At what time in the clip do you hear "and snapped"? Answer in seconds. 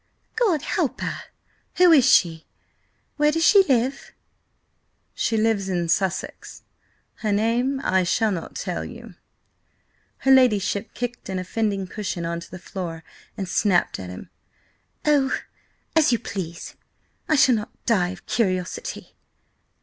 13.37-13.99